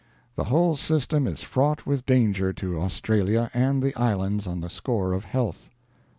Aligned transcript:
The 0.33 0.45
whole 0.45 0.75
system 0.77 1.27
is 1.27 1.43
fraught 1.43 1.85
with 1.85 2.07
danger 2.07 2.51
to 2.53 2.81
Australia 2.81 3.51
and 3.53 3.83
the 3.83 3.93
islands 3.95 4.47
on 4.47 4.61
the 4.61 4.69
score 4.71 5.13
of 5.13 5.25
health. 5.25 5.69